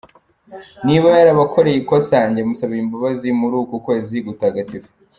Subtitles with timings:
[0.87, 4.89] Niba yarabakoreye ikosa njye musabiye imbabazi muri uku kwezi gutagatifu.